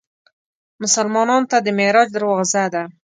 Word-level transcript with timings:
مسلمانانو 0.81 1.49
ته 1.51 1.57
د 1.61 1.67
معراج 1.77 2.07
دروازه 2.13 2.63
ده. 2.73 2.83